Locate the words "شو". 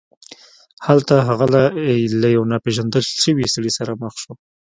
4.21-4.33